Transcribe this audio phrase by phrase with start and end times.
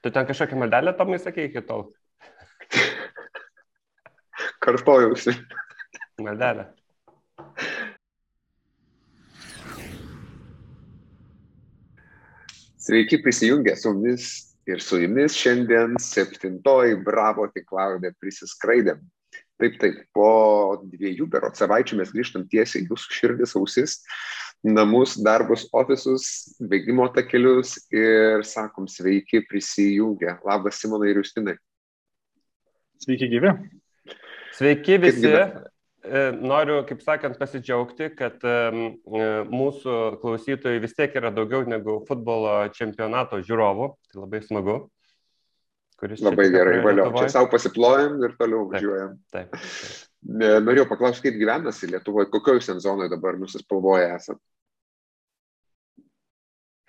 [0.00, 1.88] Tu ten kažkokią maldelę Tomai sakė iki tol?
[4.64, 5.34] Kartojausi.
[6.22, 6.68] Maldelę.
[12.78, 14.28] Sveiki prisijungę su mumis
[14.70, 19.02] ir su jumis šiandien septintoji Bravo tinklaudė prisiskraidėm.
[19.58, 20.30] Taip, taip, po
[20.86, 23.98] dviejų berot savaičių mes grįžtam tiesiai jūsų širdis, ausis,
[24.66, 26.26] namus, darbus, ofisus,
[26.58, 30.38] bėgimo takelius ir sakom sveiki prisijungę.
[30.46, 31.56] Labas Simonai ir Justinai.
[32.98, 33.54] Sveiki gyvi.
[34.58, 35.34] Sveiki visi.
[36.38, 38.42] Noriu, kaip sakant, pasidžiaugti, kad
[39.04, 43.90] mūsų klausytojai vis tiek yra daugiau negu futbolo čempionato žiūrovų.
[44.08, 44.78] Tai labai smagu.
[46.22, 47.10] Labai gerai, valio.
[47.18, 49.18] Čia savo pasiplojam ir toliau važiuojam.
[49.34, 49.50] Taip.
[49.50, 50.07] taip, taip.
[50.26, 54.40] Norėjau paklausti, kaip gyvenasi Lietuvoje, kokioje sezonoje dabar nusispalvoja esat?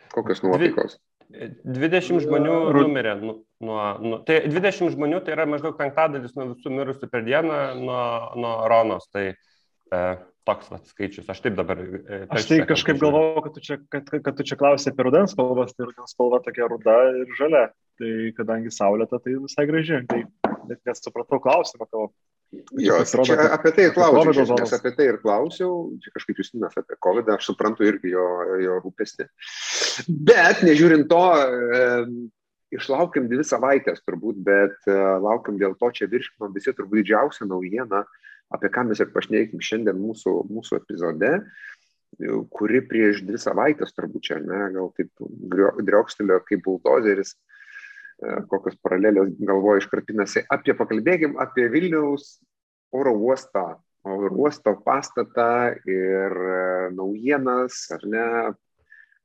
[0.09, 0.97] Kokios nuotaikos?
[1.29, 3.13] 20 žmonių numirė.
[3.21, 7.59] Nu, nuo, nu, tai 20 žmonių tai yra maždaug penktadalis nuo visų mirusių per dieną
[7.77, 8.01] nuo,
[8.41, 9.05] nuo Ronos.
[9.13, 10.01] Tai e,
[10.49, 11.29] toks vat, skaičius.
[11.29, 11.83] Aš taip dabar.
[11.85, 15.35] E, Aš tai kažkaip galvojau, kad tu čia, kad, kad tu čia klausai apie rudens
[15.37, 17.67] spalvas, tai rudens spalva tokia ruda ir žalia.
[17.99, 20.01] Tai kadangi saulėta, tai visai graži.
[20.09, 20.23] Tai
[20.71, 22.09] net nesupratau klausimą tavo.
[22.49, 27.29] Jo, čia apie tai klausiau, nes apie tai ir klausiau, čia kažkaip Justinas apie COVID,
[27.35, 28.25] aš suprantu irgi jo,
[28.57, 29.27] jo rūpestį.
[30.25, 31.83] Bet nežiūrint to, e,
[32.73, 38.01] išlaukiam dvi savaitės turbūt, bet e, laukiam dėl to, čia virškinom visi turbūt didžiausia naujiena,
[38.49, 41.35] apie ką mes ir pašneikim šiandien mūsų, mūsų epizode,
[42.49, 45.13] kuri prieš dvi savaitės turbūt čia, ne, gal taip
[45.85, 47.35] driokstelio kaip buldozeris
[48.51, 50.45] kokios paralelės galvoje iškarpinasi.
[50.51, 52.39] Apie pakalbėkim apie Vilniaus
[52.95, 56.35] oro uostą, oro uosto pastatą ir
[56.95, 58.25] naujienas, ar ne,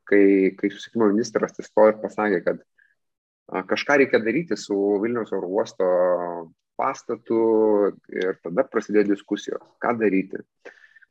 [0.09, 0.27] kai,
[0.59, 2.63] kai susikimo ministras atsistojo ir pasakė, kad
[3.71, 5.89] kažką reikia daryti su Vilniaus oro uosto
[6.79, 7.41] pastatu
[8.11, 10.43] ir tada prasidėjo diskusijos, ką daryti.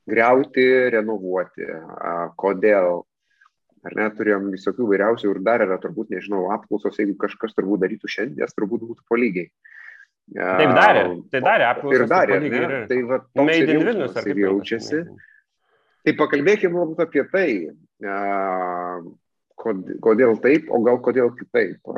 [0.10, 1.68] Griauti, renovuoti,
[2.36, 3.06] kodėl,
[3.84, 8.12] ar ne, turėjom visokių vairiausių ir dar yra turbūt, nežinau, apklausos, jeigu kažkas turbūt darytų
[8.16, 9.52] šiandien, turbūt būtų po lygiai.
[10.34, 12.00] Taip darė, tai darė apklausos.
[12.00, 15.02] Ir darė, tai, ir, tai va, toks ir jaučiasi, ir jaučiasi.
[16.04, 17.48] Tai pakalbėkime apie tai,
[20.04, 21.92] kodėl taip, o gal kodėl kitaip.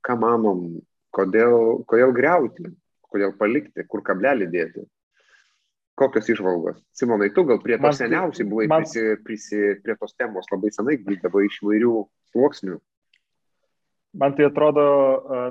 [0.00, 0.64] Ką manom,
[1.16, 2.72] kodėl, kodėl greuti,
[3.12, 4.86] kodėl palikti, kur kablelį dėti.
[6.00, 6.78] Kokios išvalgos?
[6.96, 10.96] Simonai, tu gal prie to seniausiai buvai man, prisi, prisi, prie tos temos labai senai
[11.02, 11.92] grįždavo iš įvairių
[12.32, 12.78] sluoksnių.
[14.20, 14.84] Man tai atrodo,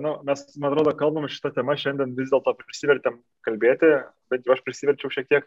[0.03, 3.93] nu, mes, man atrodo, kalbam šitą temą šiandien vis dėlto prisivertėm kalbėti,
[4.33, 5.45] bet jau aš prisiverčiau šiek tiek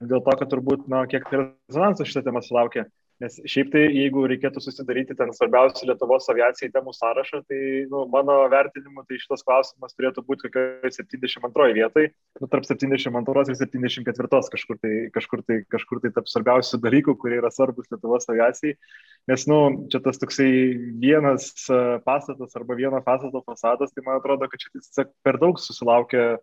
[0.00, 2.88] dėl to, kad turbūt, na, kiek rezonanso šitą temą sulaukė.
[3.22, 7.58] Nes šiaip tai, jeigu reikėtų susidaryti ten svarbiausių Lietuvos aviacijai temų sąrašą, tai
[7.90, 12.10] nu, mano vertinimu, tai šitas klausimas turėtų būti kokioje 72 vietoje,
[12.42, 17.38] nu, tarp 72 ir 74 kažkur tai, kažkur tai, kažkur tai tarp svarbiausių dalykų, kurie
[17.38, 18.74] yra svarbus Lietuvos aviacijai.
[19.30, 19.60] Nes, nu,
[19.94, 20.50] čia tas toksai
[21.00, 21.52] vienas
[22.04, 26.34] pastatas arba vieno pastato fasadas, tai man atrodo, kad čia tiesiog per daug susilaukia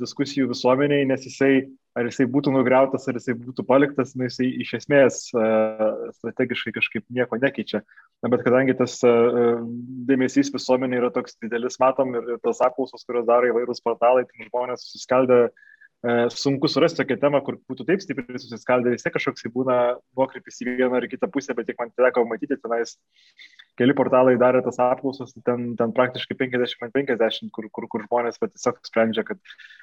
[0.00, 1.54] diskusijų visuomeniai, nes jisai
[1.98, 7.38] ar jisai būtų nugriautas, ar jisai būtų paliktas, nu, jisai iš esmės strategiškai kažkaip nieko
[7.40, 7.82] nekeičia.
[8.22, 8.98] Na, bet kadangi tas
[10.08, 14.86] dėmesys visuomenė yra toks didelis, matom, ir, tas apklausos, kurios daro įvairūs portalai, tai žmonės
[14.86, 15.48] susiskaldę
[16.32, 19.74] sunku surasti tokią temą, kur būtų taip stipriai susiskaldę, vis tiek kažkoks būna
[20.16, 22.94] nuokrypis į vieną ar kitą pusę, bet tiek man teko matyti, tenais
[23.76, 28.40] keli portalai darė tas apklausos, ten, ten praktiškai 50 ant 50, kur, kur, kur žmonės
[28.40, 29.40] tiesiog sprendžia, kad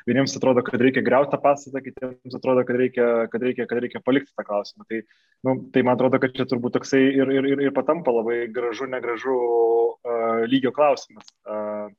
[0.09, 4.01] vieniems atrodo, kad reikia greuti tą pastatą, kitiems atrodo, kad reikia, kad reikia, kad reikia
[4.01, 4.89] palikti tą klausimą.
[4.89, 5.03] Tai,
[5.45, 8.89] nu, tai man atrodo, kad čia turbūt toksai ir, ir, ir, ir patampa labai gražu,
[8.89, 11.29] negražu uh, lygio klausimas.
[11.45, 11.93] Uh,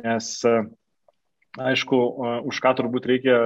[0.00, 0.64] nes uh,
[1.58, 1.98] aišku,
[2.46, 3.40] už ką turbūt reikia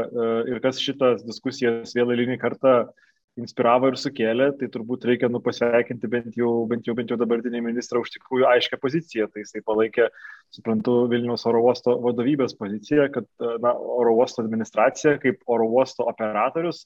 [0.51, 2.75] ir kas šitas diskusijas vėl eilinį kartą
[3.41, 7.65] inspiravo ir sukėlė, tai turbūt reikia nu pasveikinti bent jau, bent jau, bent jau dabartinį
[7.67, 9.27] ministrą už tikrųjų aiškę poziciją.
[9.33, 10.07] Tai jisai palaikė,
[10.55, 13.27] suprantu, Vilniaus oro uosto vadovybės poziciją, kad
[13.65, 16.85] na, oro uosto administracija kaip oro uosto operatorius,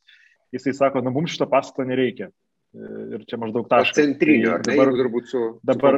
[0.54, 2.30] jisai sako, na mums šito pastato nereikia.
[2.76, 3.96] Ir čia maždaug taškas.
[3.96, 5.96] Centrinio, tai dabar, ne, turbūt su, dabar,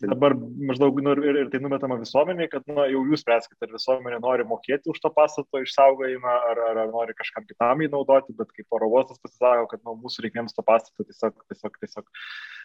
[0.00, 0.34] dabar
[0.70, 4.46] maždaug nu, ir, ir tai numetama visuomenė, kad nu, jau jūs spręskite, ar visuomenė nori
[4.48, 8.78] mokėti už to pastato išsaugojimą, ar, ar, ar nori kažkam kitam jį naudoti, bet kaip
[8.78, 12.08] oro uostas pasisako, kad nu, mūsų reikmėms to pastato tiesiog, tiesiog, tiesiog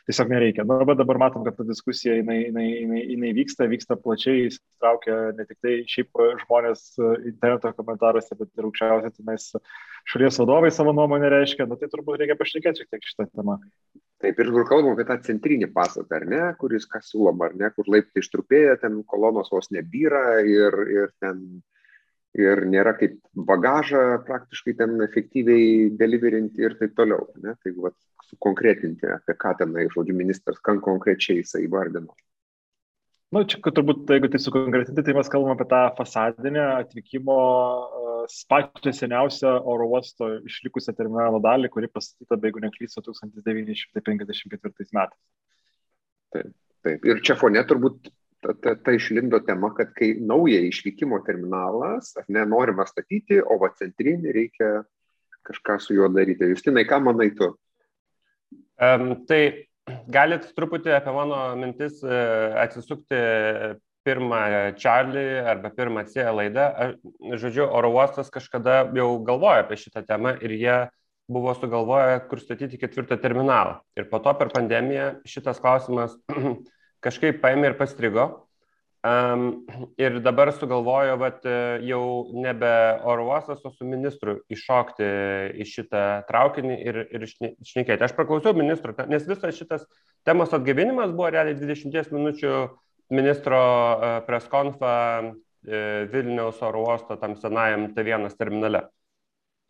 [0.09, 0.65] tiesiog nereikia.
[0.67, 5.17] Na, bet dabar matom, kad ta diskusija jinai, jinai, jinai, jinai vyksta, vyksta plačiai, įsitraukia
[5.37, 6.85] ne tik tai šiaip žmonės
[7.23, 9.49] interneto komentaruose, bet ir aukščiausiai tenais
[10.11, 13.59] šalies vadovai savo nuomonę reiškia, na tai turbūt reikia pašnekėti šiek tiek šitą temą.
[14.23, 17.69] Taip, ir kur kalbam apie tą centrinį pastatą, ar ne, kuris kas siūloma, ar ne,
[17.75, 21.41] kur laiptai ištrupėja, ten kolonos vos nebyra ir, ir ten
[22.37, 23.19] ir nėra kaip
[23.49, 27.27] bagažą praktiškai ten efektyviai deliverinti ir taip toliau.
[27.43, 27.55] Ne?
[27.61, 27.97] Tai vat,
[28.31, 32.13] sukonkretinti, apie ką tenai, žodžiu, ministras, ką konkrečiai jisai įvardino.
[33.33, 38.13] Na, nu, čia turbūt, jeigu tai sukonkretinti, tai mes kalbame apie tą fasadinę atvykimo uh,
[38.49, 45.17] pačią seniausią oro uosto išlikusią terminalo dalį, kuri pastatyta, jeigu neklysiu, 1954 metais.
[46.33, 46.53] Taip,
[46.85, 47.09] taip.
[47.09, 48.13] Ir čia fone turbūt
[48.43, 53.57] ta, ta, ta išlindo tema, kad kai naują išvykimo terminalas, ar ne, norima statyti, o
[53.61, 54.71] va centrinį reikia
[55.47, 56.51] kažką su juo daryti.
[56.51, 57.53] Justinai, ką manai tu?
[58.83, 59.67] Um, tai
[60.11, 62.19] galit truputį apie mano mintis e,
[62.63, 63.19] atsisukti
[64.03, 64.39] pirmą
[64.79, 66.67] Charlie arba pirmą C laidą.
[67.39, 70.77] Žodžiu, oro uostas kažkada jau galvojo apie šitą temą ir jie
[71.31, 73.79] buvo sugalvoję, kur statyti ketvirtą terminalą.
[73.95, 76.17] Ir po to per pandemiją šitas klausimas
[77.03, 78.27] kažkaip paėmė ir pastrigo.
[79.03, 79.65] Um,
[79.99, 81.43] ir dabar sugalvojo, kad
[81.83, 82.03] jau
[82.39, 82.69] nebe
[83.03, 85.09] oro uostas, o su ministru iššokti
[85.59, 87.99] į šitą traukinį ir, ir šnekėti.
[87.99, 89.83] Aš praklausiau ministro, nes visas šitas
[90.23, 92.55] temos atgaivinimas buvo realiai 20 minučių
[93.11, 93.59] ministro
[94.23, 94.95] preskonfa
[95.63, 98.85] Vilniaus oro uosto tam senajam T1 terminale.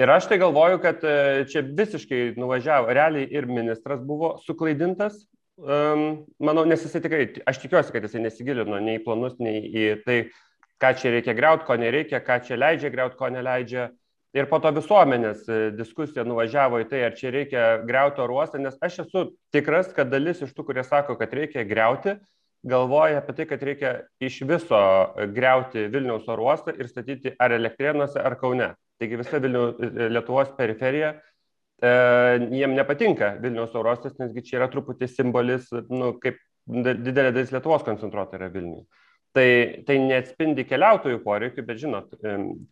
[0.01, 1.01] Ir aš tai galvoju, kad
[1.49, 5.23] čia visiškai nuvažiavo, realiai ir ministras buvo suklaidintas,
[5.61, 9.85] um, manau, nes jisai tikrai, aš tikiuosi, kad jisai nesigilino nei į planus, nei į
[10.05, 10.17] tai,
[10.81, 13.89] ką čia reikia greuti, ko nereikia, ką čia leidžia greuti, ko neleidžia.
[14.33, 18.57] Ir po to visuomenės e, diskusija nuvažiavo į tai, ar čia reikia greuti oro uostą,
[18.61, 22.15] nes aš esu tikras, kad dalis iš tų, kurie sako, kad reikia greuti,
[22.65, 23.91] galvoja apie tai, kad reikia
[24.23, 24.79] iš viso
[25.35, 28.71] greuti Vilniaus oro uostą ir statyti ar Elektrėnuose, ar Kaune.
[28.97, 31.13] Taigi visa Vilnių, e, Lietuvos periferija
[31.81, 36.37] jiem nepatinka Vilniaus eurostas, nesgi čia yra truputį simbolis, nu, kaip
[36.67, 38.85] didelė dalis Lietuvos koncentruota yra Vilniuje.
[39.33, 39.47] Tai,
[39.87, 42.11] tai neatspindi keliautojų poreikių, bet žinot,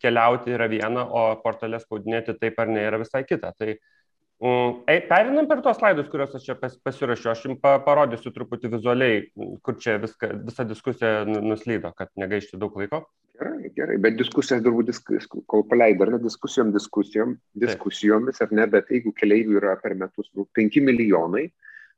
[0.01, 3.49] keliauti yra viena, o portalė spaudinėti taip ar ne yra visai kita.
[3.57, 8.75] Tai mm, perinam per tuos slaidus, kuriuos aš čia pas, pasirašiau, aš jums parodysiu truputį
[8.75, 9.23] vizualiai,
[9.65, 13.07] kur čia viską, visa diskusija nu, nuslydo, kad negaišti daug laiko.
[13.41, 17.31] Gerai, gerai, bet diskusijas turbūt, disk, kol paleidai, ar ne diskusijom, diskusijom,
[17.63, 21.47] diskusijomis, ar ne, bet jeigu keliaivių yra per metus nu, 5 milijonai,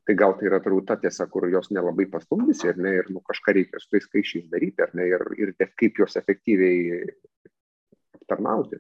[0.08, 3.20] tai gal tai yra turbūt ta tiesa, kur jos nelabai pastumdysi, ar ne, ir nu,
[3.28, 7.04] kažką reikia su tais skaičiais daryti, ar ne, ir, ir kaip juos efektyviai
[8.22, 8.80] aptarnauti.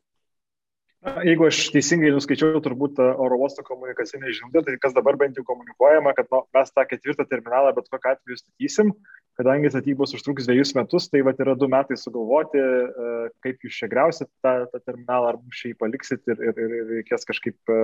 [1.03, 6.13] Jeigu aš teisingai nuskaičiau turbūt oro uosto komunikacinę žinutę, tai kas dabar bent jau komunikuojama,
[6.15, 8.93] kad nu, mes tą ketvirtą terminalą bet kokiu atveju statysim,
[9.39, 13.11] kadangi statybos užtruks dviejus metus, tai vat yra du metai sugalvoti, e,
[13.43, 16.89] kaip jūs čia greusit tą, tą terminalą, ar mums čia jį paliksit ir, ir, ir
[16.93, 17.83] reikės kažkaip e,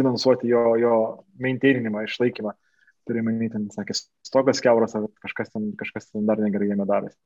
[0.00, 0.96] finansuoti jo, jo
[1.44, 2.56] maintaininimą, išlaikymą.
[3.04, 7.20] Turime, ten sakė, stogas keuras, ar kažkas ten, kažkas ten dar negerai jame darėsi.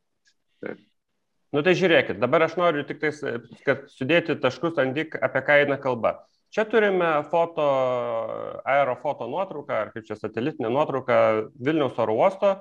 [1.57, 3.23] Nu tai žiūrėkit, dabar aš noriu tik tais,
[3.65, 6.19] kad sudėti taškus ant tik, apie ką eina kalba.
[6.53, 7.65] Čia turime foto,
[8.69, 11.17] aerofoto nuotrauką, ar kaip čia satelitinė nuotrauka
[11.57, 12.53] Vilniaus oro uosto.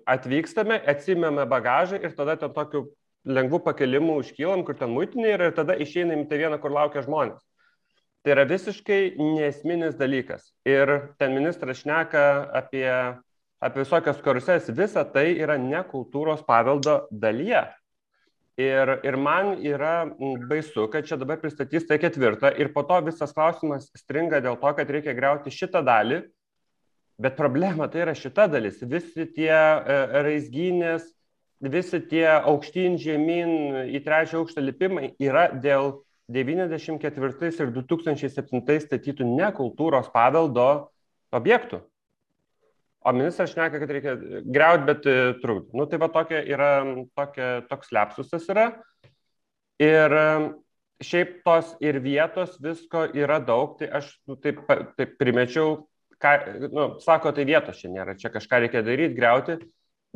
[0.09, 2.87] atvykstame, atsimėme bagažą ir tada ten tokiu
[3.29, 7.05] lengvu pakelimu užkylam, kur ten muitinė yra ir tada išeinam į tą vieną, kur laukia
[7.05, 7.41] žmonės.
[8.25, 10.49] Tai yra visiškai nesminis dalykas.
[10.67, 12.23] Ir ten ministras šneka
[12.59, 12.89] apie
[13.59, 17.65] apie visokias karuses, visa tai yra ne kultūros paveldo dalyje.
[18.59, 20.03] Ir, ir man yra
[20.49, 24.73] baisu, kad čia dabar pristatys tai ketvirtą ir po to visas klausimas stringa dėl to,
[24.75, 26.25] kad reikia greuti šitą dalį,
[27.19, 28.81] bet problema tai yra šita dalis.
[28.83, 31.07] Visi tie e, raizgynės,
[31.59, 33.51] visi tie aukštyn žemyn
[33.91, 35.99] į trečią aukštą lipimai yra dėl
[36.29, 40.69] 94 ir 2007 statytų nekultūros paveldo
[41.35, 41.81] objektų.
[42.99, 45.77] O ministras šneka, kad reikia greuti, bet e, trukdyti.
[45.79, 46.71] Nu, tai va tokia yra,
[47.15, 48.65] tokia, toks lepsusas yra.
[49.79, 50.25] Ir e,
[51.07, 54.59] šiaip tos ir vietos visko yra daug, tai aš nu, taip,
[54.99, 55.77] taip primečiau,
[56.19, 56.33] ką,
[56.67, 59.57] nu, sako, tai vietos čia nėra, čia kažką reikia daryti, greuti.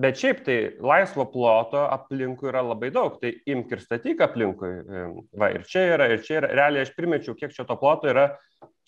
[0.01, 4.71] Bet šiaip tai laisvo ploto aplinkui yra labai daug, tai imk ir statyk aplinkui.
[4.81, 5.03] E,
[5.37, 6.49] va, ir čia yra, ir čia yra.
[6.57, 8.31] Realiai aš primečiau, kiek čia to ploto yra.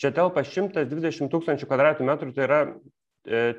[0.01, 2.61] Čia telpa 120 tūkstančių kvadratinių metrų, tai yra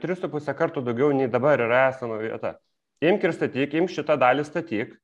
[0.03, 2.57] 3,5 kartų daugiau nei dabar yra esama vieta.
[3.05, 4.95] Imk ir statyk, imk šitą dalį statyk,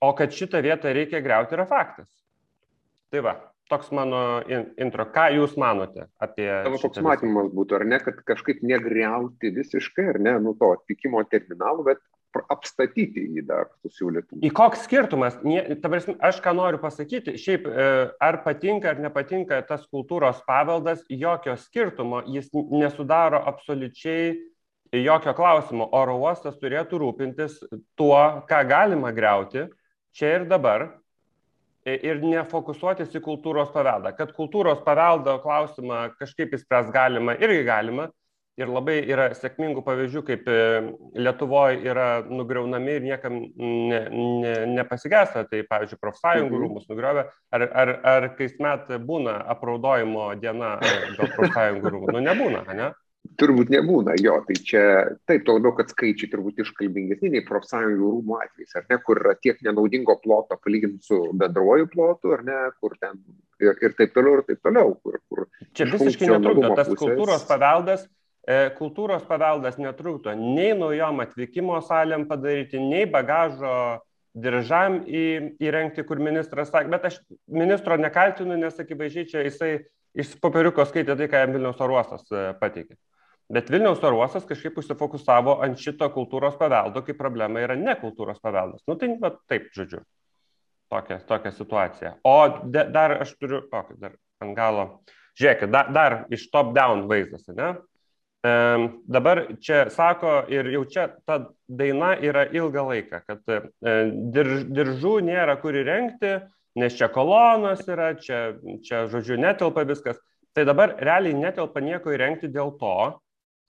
[0.00, 2.08] o kad šitą vietą reikia greuti yra faktas.
[3.12, 3.34] Tai va,
[3.70, 4.40] toks mano
[4.80, 5.06] intro.
[5.14, 6.48] Ką Jūs manote apie...
[6.66, 11.22] Tavo toks matymas būtų, ar ne, kad kažkaip negriauti visiškai, ar ne, nu to atvykimo
[11.30, 12.04] terminalų, bet
[12.52, 14.38] apstatyti jį dar susiūlytų.
[14.44, 15.38] Į koks skirtumas?
[15.82, 17.86] Prasme, aš ką noriu pasakyti, šiaip e,
[18.22, 24.36] ar patinka ar nepatinka tas kultūros paveldas, jokio skirtumo, jis nesudaro absoliučiai
[24.92, 25.88] jokio klausimo.
[25.96, 27.58] Oro uostas turėtų rūpintis
[27.98, 29.66] tuo, ką galima greuti
[30.16, 30.90] čia ir dabar
[32.04, 34.14] ir nefokusuotis į kultūros paveldą.
[34.18, 38.08] Kad kultūros paveldo klausimą kažkaip įspręs galima, irgi galima,
[38.58, 40.58] ir labai yra sėkmingų pavyzdžių, kaip e,
[41.18, 45.44] Lietuvoje yra nugriaunami ir niekam ne, ne, nepasigesta.
[45.48, 46.64] Tai, pavyzdžiui, profsąjungų mhm.
[46.64, 47.28] rūmus nugriovė.
[47.54, 52.16] Ar, ar, ar kasmet būna apraudojimo diena dėl profsąjungų rūmų?
[52.16, 52.90] Nu, nebūna, ne?
[53.38, 54.82] Turbūt nebūna, jo, tai čia
[55.30, 59.36] taip, to labiau, kad skaičiai turbūt iškalbingesni nei profsąjungų rūmų atvejais, ar ne, kur yra
[59.38, 63.20] tiek nenaudingo ploto palyginti su bendruoju plotu, ar ne, kur ten
[63.62, 64.96] ir, ir taip toliau, ir taip toliau.
[65.06, 67.04] Kur, kur čia visiškai netrukdo, tas pusės...
[67.04, 68.08] kultūros paveldas
[68.48, 74.00] E, kultūros paveldas netrukdo nei naujom atvykimo salėm padaryti, nei bagažo
[74.32, 75.24] diržam į,
[75.60, 77.18] įrengti, kur ministras sakė, bet aš
[77.52, 79.72] ministro nekaltinu, nes akivaizdžiai čia jisai
[80.16, 82.96] iš popieriuko skaitė tai, ką jam Vilniaus oruostas e, pateikė.
[83.48, 88.82] Bet Vilniaus oruostas kažkaip užsifokusavo ant šito kultūros paveldo, kai problema yra ne kultūros paveldas.
[88.88, 90.02] Nu tai va, taip, žodžiu,
[90.92, 92.10] tokia, tokia situacija.
[92.28, 94.84] O de, dar aš turiu, o, dar ant galo,
[95.40, 97.72] žiūrėkit, da, dar iš top-down vaizdas, ne?
[98.44, 103.62] Dabar čia sako ir jau čia ta daina yra ilgą laiką, kad e,
[104.36, 106.36] dirž, diržų nėra kur įrengti,
[106.78, 108.52] nes čia kolonos yra, čia,
[108.84, 110.20] čia žodžiu, netelpa viskas.
[110.54, 113.18] Tai dabar realiai netelpa nieko įrengti dėl to,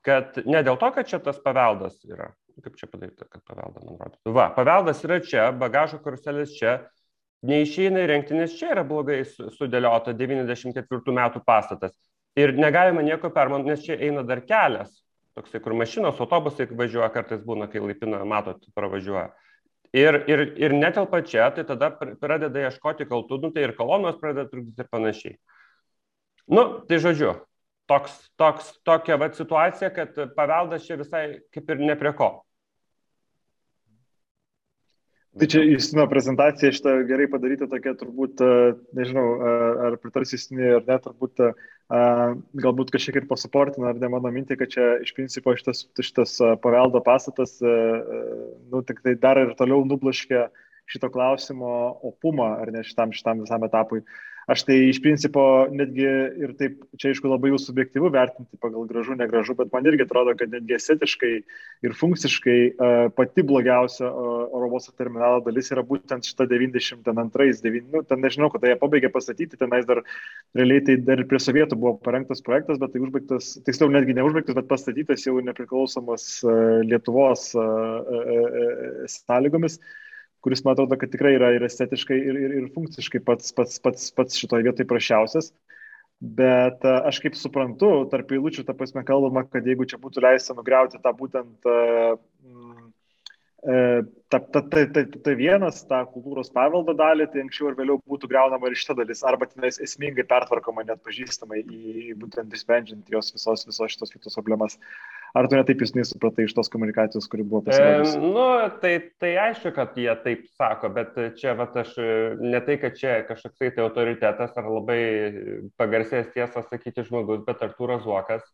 [0.09, 2.31] kad ne dėl to, kad čia tas paveldas yra.
[2.59, 4.33] Kaip čia padaryti, kad paveldą, man rodo.
[4.35, 6.79] Va, paveldas yra čia, bagažo karuselės čia,
[7.47, 11.93] neišeina įrengti, nes čia yra blogai sudėliota 94 metų pastatas.
[12.39, 14.91] Ir negalima nieko permontuoti, nes čia eina dar kelias,
[15.39, 19.29] toksai, kur mašinos, autobusai važiuoja, kartais būna, kai laipina, matot, pravažiuoja.
[19.95, 24.51] Ir, ir, ir netelpa čia, tai tada pradeda ieškoti kaltų, nu, tai ir kolonos pradeda
[24.51, 25.39] trukdyti ir panašiai.
[26.49, 27.33] Nu, tai žodžiu,
[27.89, 32.37] toks, toks, tokia va situacija, kad paveldas čia visai kaip ir ne prie ko.
[35.39, 38.41] Tai čia Justino prezentacija šitą gerai padaryta tokia turbūt,
[38.97, 39.25] nežinau,
[39.87, 41.43] ar pritars Justinė ar ne, turbūt
[42.65, 47.01] galbūt kažkiek ir pasuportina, ar ne mano mintį, kad čia iš principo šitas, šitas paveldo
[47.05, 50.47] pastatas, nu, tik tai dar ir toliau nublaškia
[50.89, 51.69] šito klausimo
[52.09, 54.03] opumą, ar ne šitam, šitam visam etapui.
[54.49, 56.05] Aš tai iš principo netgi
[56.41, 60.33] ir taip, čia aišku labai jau subjektyvu vertinti pagal gražu, negražu, bet man irgi atrodo,
[60.39, 61.29] kad netgi estetiškai
[61.85, 67.93] ir funkciškai uh, pati blogiausia uh, oro uosto terminalo dalis yra būtent šita 92, 9,
[67.93, 70.01] nu, ten nežinau, kada jie pabaigė pastatyti, tenais dar
[70.57, 74.73] realiai tai dar prie sovietų buvo parengtas projektas, bet tai užbaigtas, tiksliau netgi neužbaigtas, bet
[74.73, 79.77] pastatytas jau nepriklausomas uh, Lietuvos uh, uh, uh, sąlygomis.
[79.77, 79.97] Uh,
[80.45, 84.09] kuris man atrodo, kad tikrai yra ir estetiškai, ir, ir, ir funkciškai pats, pats, pats,
[84.15, 85.51] pats šitoje vietoje prašiausias.
[86.19, 90.99] Bet aš kaip suprantu, tarp eilučių, ta prasme, kalbama, kad jeigu čia būtų leista nugriauti
[90.99, 92.17] tą būtent uh,
[93.61, 97.97] E, ta, ta, ta, ta, ta vienas, tą kultūros paveldo dalį, tai anksčiau ir vėliau
[98.07, 103.33] būtų greunama ir šita dalis, arba tenais esmingai pertvarkoma net pažįstamai į būtent įsprendžiant jos
[103.35, 104.79] visos, visos šitos kitos problemas.
[105.37, 108.17] Ar tu netaip jūs nesupratai iš tos komunikacijos, kuri buvo pasirodžiusi?
[108.17, 108.45] E, nu,
[108.81, 111.93] tai, tai aišku, kad jie taip sako, bet čia, va, aš
[112.41, 115.01] ne tai, kad čia kažkoks tai autoritetas ar labai
[115.79, 118.51] pagarsės tiesą sakyti žmogus, bet Artūras Zuokas e,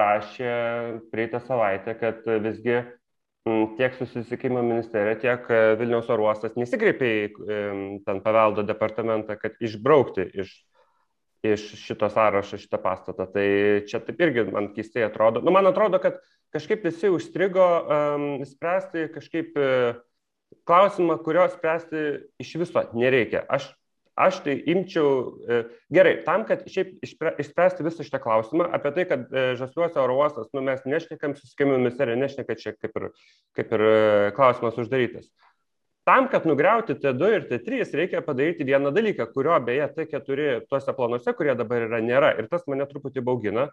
[0.00, 0.54] rašė
[1.14, 2.80] prieitą savaitę, kad visgi
[3.78, 7.26] tiek susisiekimo ministerija, tiek e, Vilniaus oro uostas nesikreipė į
[8.06, 10.50] ten paveldo departamentą, kad išbraukti iš,
[11.54, 13.28] iš šito sąrašo šitą pastatą.
[13.32, 13.46] Tai
[13.88, 15.42] čia taip irgi man keistai atrodo.
[15.44, 16.18] Nu, man atrodo, kad
[16.54, 19.98] kažkaip visi užstrigo um, spręsti kažkaip uh,
[20.68, 22.06] klausimą, kurio spręsti
[22.42, 23.44] iš viso nereikia.
[23.48, 23.70] Aš
[24.16, 25.08] aš tai imčiau,
[25.44, 25.62] e,
[25.92, 30.48] gerai, tam, kad šiaip išspręsti visą šitą klausimą, apie tai, kad e, Žasliuose oro uostas,
[30.56, 33.10] nu, mes nešnekam, susikėmė ministerija, nešneka čia kaip ir,
[33.58, 33.98] kaip ir e,
[34.38, 35.28] klausimas uždarytas.
[36.06, 41.32] Tam, kad nugriauti T2 ir T3, reikia padaryti vieną dalyką, kurio beje T4 tuose planuose,
[41.34, 42.28] kurie dabar yra, nėra.
[42.38, 43.64] Ir tas mane truputį baugina.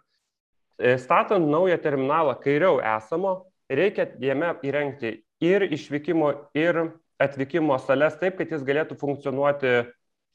[0.98, 3.36] Statant naują terminalą kairiau esamo,
[3.70, 6.80] reikia jame įrengti ir išvykimo, ir
[7.22, 9.84] atvykimo sales taip, kad jis galėtų funkcionuoti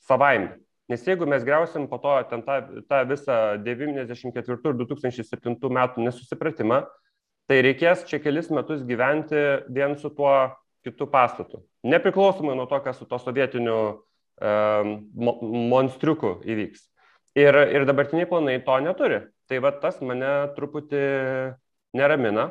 [0.07, 0.55] savaime.
[0.89, 3.35] Nes jeigu mes greusim po to ten tą, tą visą
[3.67, 6.79] 94 ir 2007 metų nesusipratimą,
[7.51, 10.31] tai reikės čia kelis metus gyventi vien su tuo
[10.85, 11.63] kitu pastatu.
[11.83, 13.79] Nepriklausomai nuo to, kas su to sovietiniu
[14.39, 14.95] um,
[15.71, 16.87] monstriuku įvyks.
[17.39, 19.21] Ir, ir dabartiniai planai to neturi.
[19.49, 21.03] Tai va tas mane truputį
[21.97, 22.49] neramina.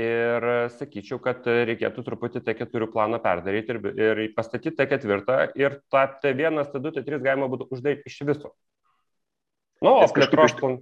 [0.00, 6.62] Ir sakyčiau, kad reikėtų truputį T4 planą perdaryti ir, ir pastatyti T4 ir tą T1,
[6.72, 8.54] T2, T3 galima būtų uždaryti iš viso.
[9.84, 10.80] Nu, o plėtros planų.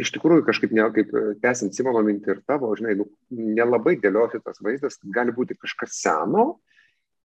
[0.00, 1.10] Iš tikrųjų, kažkaip, ne, kaip
[1.42, 6.46] tęsiant Simono mintį ir tavo, žinai, nu, nelabai dėlioti tas vaizdas, gali būti kažkas seno,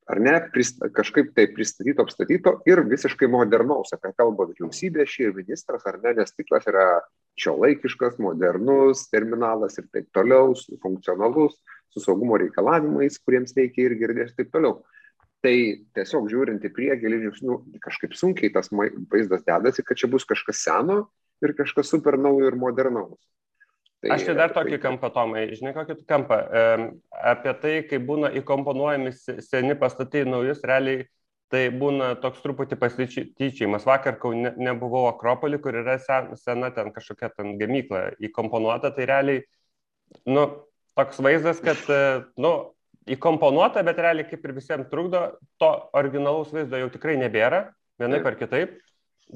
[0.07, 5.35] ar ne, prist, kažkaip tai pristatyto, apstatyto ir visiškai modernaus, apie kalbą vyriausybė šį ir
[5.41, 6.85] ministras, ar ne, nes tiklas yra
[7.41, 11.57] šiuolaikiškas, modernus terminalas ir taip toliau, funkcionalus,
[11.91, 14.79] su saugumo reikalavimais, kuriems reikia ir girdės ir taip toliau.
[15.43, 15.55] Tai
[15.97, 17.11] tiesiog žiūrint į priekį,
[17.45, 21.03] nu, kažkaip sunkiai tas vaizdas dedasi, kad čia bus kažkas seno
[21.43, 23.19] ir kažkas super naujo ir modernaus.
[24.03, 26.37] Tai, Aš tai dar tokį kampą, Tomai, žinai, kokį kampą.
[27.25, 31.07] Apie tai, kai būna įkomponuojami seni pastatai naujus, realiai
[31.53, 33.85] tai būna toks truputį pasityčiajimas.
[33.87, 39.43] Vakar Kaune nebuvau Akropolį, kur yra sena ten kažkokia ten gamykla įkomponuota, tai realiai,
[40.29, 40.47] nu,
[40.97, 42.53] toks vaizdas, kad, e, nu,
[43.15, 45.27] įkomponuota, bet realiai kaip ir visiems trukdo,
[45.61, 47.67] to originalaus vaizdo jau tikrai nebėra,
[48.01, 48.79] vienaip ar kitaip.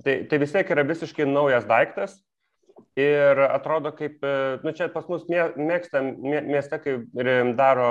[0.04, 2.20] Tai, tai vis tiek yra visiškai naujas daiktas
[3.00, 7.00] ir atrodo kaip, e, nu čia pas mus mėgstam mieste, kai
[7.58, 7.90] daro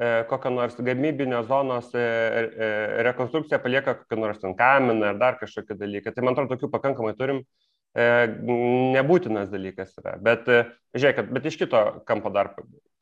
[0.00, 5.36] E, kokią nors gamybinio zonos e, e, rekonstrukciją palieka kokią nors ten kaminą ar dar
[5.40, 6.12] kažkokį dalyką.
[6.14, 7.42] Tai man atrodo, tokių pakankamai turim.
[7.90, 10.12] Nebūtinas dalykas yra.
[10.22, 10.46] Bet
[10.94, 12.52] žiūrėkit, bet iš kito kampo dar.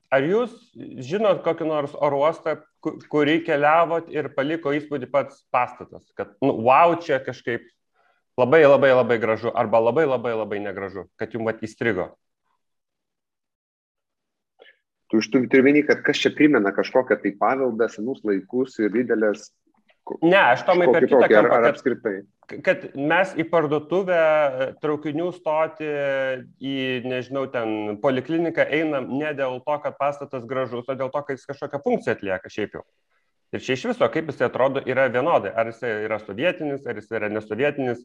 [0.09, 0.55] Ar jūs
[1.05, 2.55] žinot kokį nors oro uostą,
[3.13, 7.69] kurį keliavot ir paliko įspūdį pats pastatas, kad, nu, wow, čia kažkaip
[8.38, 12.12] labai labai labai gražu arba labai labai labai negražu, kad jums mat įstrigo?
[15.09, 19.48] Tu iš tų turiuomenį, kad kas čia primena kažkokią tai paveldą, senus laikus ir didelės.
[20.24, 21.55] Ne, aš tomai per kitą kampą.
[21.57, 22.14] Ar, ar apskritai?
[22.64, 24.20] Kad mes į parduotuvę,
[24.81, 25.88] traukinių stoti,
[26.64, 26.77] į,
[27.09, 31.48] nežinau, ten polikliniką einam ne dėl to, kad pastatas gražus, o dėl to, kad jis
[31.48, 32.85] kažkokią funkciją atlieka šiaip jau.
[33.53, 35.53] Ir čia iš viso, kaip jis atrodo, yra vienodai.
[35.57, 38.05] Ar jis yra sovietinis, ar jis yra nesovietinis,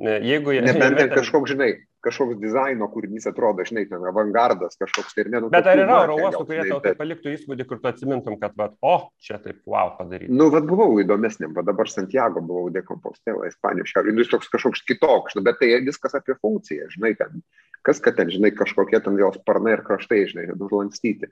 [0.00, 0.60] Jeigu jie...
[0.64, 1.68] Nebent ten kažkoks, žinai,
[2.04, 5.42] kažkoks dizaino kūrinys atrodo, žinai, ten avangardas kažkoks tai ir ne.
[5.44, 6.96] Nu, bet ar yra oro uostų, kurie tau bet...
[6.96, 10.32] paliktų įspūdį, kur tu atsimintum, kad, va, o, čia taip, wow, padaryti.
[10.32, 14.86] Nu, vad buvau įdomesnėm, va dabar Santiago buvau dekompostėlą, Ispanijos šiaurė, nu, jis toks kažkoks
[14.88, 17.44] kitoks, nu, bet tai viskas apie funkciją, žinai, ten,
[17.84, 21.28] kas, kad ten, žinai, kažkokie ten jos sparnai ir kraštai, žinai, užlankstyti.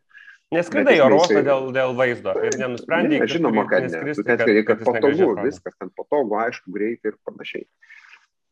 [0.52, 3.18] Neskridai oro uostą dėl, dėl vaizdo ir nenusprendai.
[3.20, 4.00] Ne, žinoma, kad ne.
[4.16, 7.66] Tu ten skridai, kad, kad patogu, viskas ten patogu, aišku, greitai ir panašiai.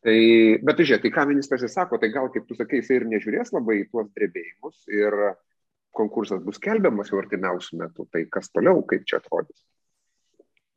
[0.05, 0.17] Tai,
[0.61, 3.49] bet tai žiūrėk, tai ką ministras įsako, tai gal, kaip tu sakai, jisai ir nežiūrės
[3.55, 5.15] labai į tuos drebėjimus ir
[5.97, 9.57] konkursas bus kelbiamas jau artimiausių metų, tai kas toliau, kaip čia atrodys.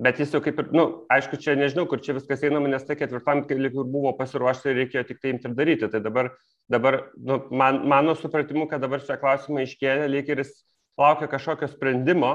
[0.00, 2.87] Bet jis jau kaip ir, na, nu, aišku, čia nežinau, kur čia viskas einama, nes
[2.88, 5.90] tai ketvirtam, kai lyg ir buvo pasiruošta, reikėjo tik tai imti ir daryti.
[5.92, 6.30] Tai dabar,
[6.72, 10.54] dabar nu, man, mano supratimu, kad dabar šią klausimą iškėlė, lyg ir jis
[10.96, 12.33] laukia kažkokio sprendimo,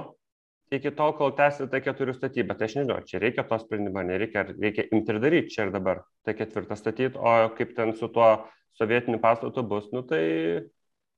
[0.77, 2.57] iki tol, kol tęsi tai keturių statybą.
[2.57, 6.03] Tai aš nežinau, čia reikia to sprendimo, nereikia, reikia imti ir daryti čia ir dabar.
[6.25, 8.29] Tai ketvirtą statyti, o kaip ten su tuo
[8.79, 10.23] sovietiniu pastatu bus, nu tai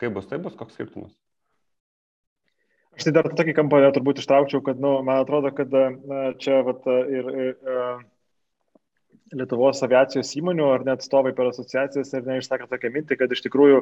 [0.01, 1.15] kaip bus, tai bus koks skirtumas.
[2.97, 6.85] Aš tai dar tokį kampą turbūt ištraukčiau, kad, nu, man atrodo, kad na, čia vat,
[6.89, 8.07] ir, ir, ir
[9.35, 13.81] Lietuvos aviacijos įmonių ar net atstovai per asociacijas ir neišsakė tokią mintį, kad iš tikrųjų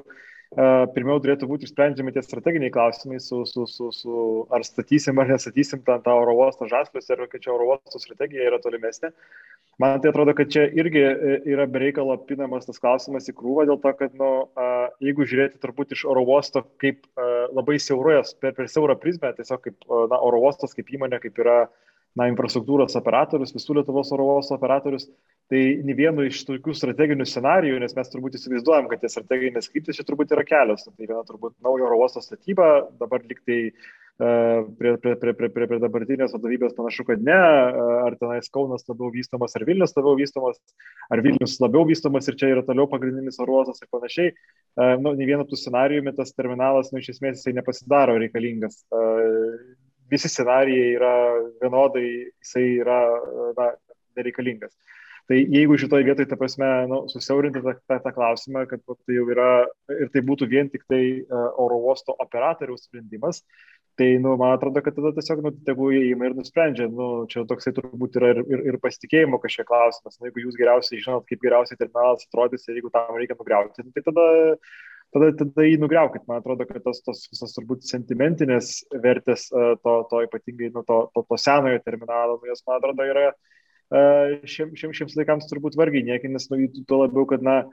[0.95, 4.15] pirmiau turėtų būti išsprendžiami tie strateginiai klausimai, su, su, su, su
[4.53, 8.47] ar statysim ar nestatysim tą, tą oro uostą žaslius ir kad čia oro uosto strategija
[8.49, 9.11] yra tolimesnė.
[9.81, 13.81] Man tai atrodo, kad čia irgi e, yra bereikalo pinamas tas klausimas į krūvą dėl
[13.83, 14.29] to, kad nu,
[15.03, 17.03] jeigu žiūrėti turbūt iš oro uosto kaip
[17.55, 21.65] labai siaurojas, per, per siaurą prizmę, tiesiog kaip na, oro uostas kaip įmonė, kaip yra
[22.15, 25.09] na, infrastruktūros operatorius, visų Lietuvos oro uosto operatorius,
[25.45, 29.99] Tai ne vienu iš tokių strateginių scenarijų, nes mes turbūt įsivaizduojam, kad tie strateginės kryptis
[29.99, 30.87] čia turbūt yra kelios.
[30.87, 35.69] Tai viena turbūt naujo oro uosto statyba, dabar liktai uh, prie, prie, prie, prie, prie,
[35.69, 40.17] prie dabartinės vadovybės panašu, kad ne, uh, ar tenais Kaunas labiau vystomas, ar Vilnius labiau
[40.17, 40.57] vystomas,
[41.13, 44.33] ar Vilnius labiau vystomas ir čia yra toliau pagrindinis oro uostas ir panašiai.
[44.73, 48.81] Uh, nu, ne vienu tų scenarijumi tas terminalas, nu, iš esmės jisai nepasidaro reikalingas.
[50.11, 51.13] Visi scenarijai yra
[51.61, 52.07] vienodai,
[52.43, 52.99] jisai yra
[53.57, 53.71] na,
[54.17, 54.75] nereikalingas.
[55.25, 59.23] Tai jeigu šitoje vietoje, ta prasme, nu, susiaurinti tą, tą, tą klausimą, kad tai jau
[59.33, 59.47] yra
[59.95, 63.41] ir tai būtų vien tik tai uh, oro uosto operatoriaus sprendimas,
[63.97, 67.41] tai, nu, man atrodo, kad tada tiesiog, nu, tegu jie įima ir nusprendžia, nu, čia
[67.49, 71.41] toksai turbūt yra ir, ir, ir pasitikėjimo kažkiek klausimas, nu, jeigu jūs geriausiai žinot, kaip
[71.41, 74.27] geriausiai terminalas atrodys ir jeigu tam reikia nugriauti, nu, tai tada
[75.13, 76.25] tada, tada jį nugriaukit.
[76.29, 81.25] Man atrodo, kad tos, tos visas turbūt sentimentinės vertės to, to ypatingai nu, to, to,
[81.29, 83.29] to senojo terminalo, nu, jos, man atrodo, yra
[84.49, 87.63] šiem, šiem, šiems laikams turbūt vargiai niekinis, nu, tuo labiau, kad, na,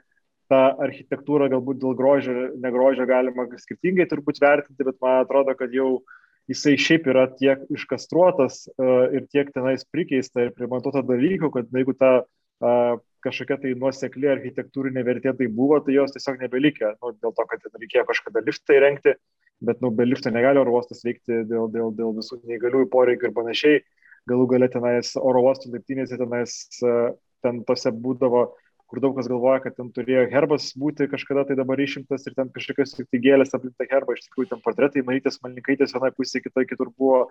[0.52, 5.72] tą architektūrą galbūt dėl grožio ir negrožio galima skirtingai turbūt vertinti, bet man atrodo, kad
[5.74, 6.02] jau
[6.50, 11.82] jisai šiaip yra tiek iškastruotas uh, ir tiek tenais prikeista ir primontuota dalykų, kad na,
[11.82, 17.12] jeigu ta uh, kažkokia tai nuosekli architektūrinė vertė tai buvo, tai jos tiesiog nebelikė, nu,
[17.22, 19.14] dėl to, kad reikėjo kažkada liftą įrengti,
[19.62, 23.36] bet nu, be lifto negali oro uostas veikti dėl, dėl, dėl visų neįgaliųjų poreikių ir
[23.36, 23.82] panašiai.
[24.30, 26.52] Galų gale tenais oro uostų laiptinėse tenais
[26.86, 26.96] e,
[27.42, 28.44] ten tose būdavo
[28.92, 32.50] kur daug kas galvoja, kad ten turėjo herbas būti kažkada tai dabar išimtas ir ten
[32.52, 36.68] kažkokios tik gėlės aplink tą herbą, iš tikrųjų ten portretai Marytės Malnikaitės vienoje pusėje, kitoje
[36.68, 37.22] kitur buvo,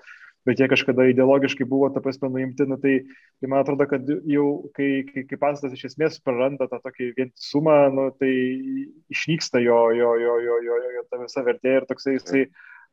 [0.50, 2.96] bet jie kažkada ideologiškai buvo ta prasme nuimti, nu, tai,
[3.38, 7.78] tai man atrodo, kad jau kai, kai, kai pastatas iš esmės praranda tą tokį vientisumą,
[7.94, 8.34] nu, tai
[9.14, 12.48] išnyksta jo, jo, jo, jo, jo, jo, jo ta visa vertė ir toksai jisai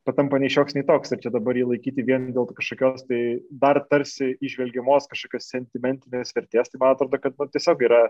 [0.09, 1.13] patampa nei šioks, nei toks.
[1.13, 3.23] Ir čia dabar jį laikyti vien dėl kažkokios tai
[3.63, 8.07] dar tarsi išvelgiamos kažkokios sentimentinės vertės, tai man atrodo, kad nu, tiesiog yra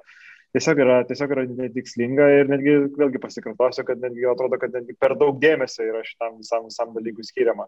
[0.56, 5.16] tiesiog yra, tiesiog yra netikslinga ir netgi vėlgi pasikartosiu, kad netgi atrodo, kad netgi per
[5.20, 7.68] daug dėmesio yra šitam visam, visam dalykui skiriama.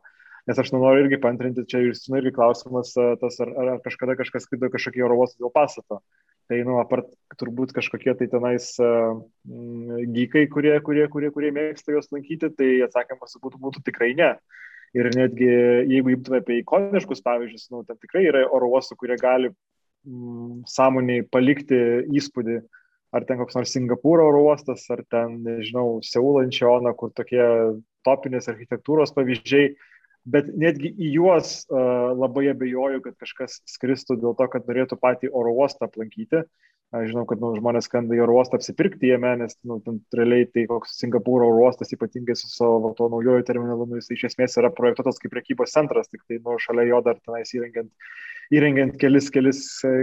[0.49, 4.71] Nes aš noriu irgi pantrinti, čia ir irgi klausimas, tas, ar, ar kažkada kažkas skrido
[4.73, 5.99] kažkokį oro uostą dėl pastato.
[6.51, 7.07] Tai, nu, apart
[7.39, 9.21] turbūt kažkokie tai tenais uh,
[10.17, 14.33] gykai, kurie, kurie, kurie, kurie mėgsta juos lankyti, tai atsakymas būtų, būtų tikrai ne.
[14.91, 19.53] Ir netgi jeigu imtume apie ikoniškus pavyzdžius, nu, ten tikrai yra oro uostų, kurie gali
[19.53, 21.79] mm, sąmoniai palikti
[22.19, 22.57] įspūdį,
[23.15, 27.47] ar ten koks nors Singapūro oro uostas, ar ten, nežinau, Seulančiona, kur tokie
[28.03, 29.71] topinės architektūros pavyzdžiai,
[30.25, 35.53] bet netgi į juos labai abejoju, kad kažkas skristų dėl to, kad norėtų patį oro
[35.63, 36.43] uostą aplankyti.
[36.91, 40.43] Aš žinau, kad nu, žmonės skanda į oro uostą apsipirkti jame, nes nu, ten realiai
[40.51, 44.59] tai koks Singapūro oro uostas, ypatingai su savo to naujojo terminalu, nu, jis iš esmės
[44.59, 47.87] yra projektuotas kaip prekybos centras, tik tai nu, šalia jo dar tenais įrengiant,
[48.51, 49.61] įrengiant kelis, kelis,